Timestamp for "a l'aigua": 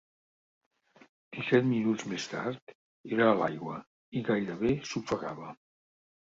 3.29-3.79